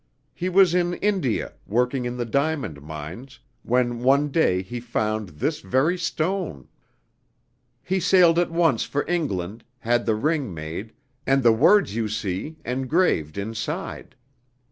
He 0.33 0.49
was 0.49 0.73
in 0.73 0.95
India, 0.95 1.53
working 1.67 2.05
in 2.05 2.17
the 2.17 2.25
diamond 2.25 2.81
mines, 2.81 3.37
when 3.61 3.99
one 3.99 4.29
day 4.29 4.63
he 4.63 4.79
found 4.79 5.29
this 5.29 5.59
very 5.59 5.95
stone. 5.95 6.67
"He 7.83 7.99
sailed 7.99 8.39
at 8.39 8.49
once 8.49 8.83
for 8.83 9.07
England, 9.07 9.63
had 9.77 10.07
the 10.07 10.15
ring 10.15 10.55
made, 10.55 10.93
and 11.27 11.43
the 11.43 11.51
words 11.53 11.95
you 11.95 12.07
see 12.09 12.57
engraved 12.65 13.37
inside. 13.37 14.15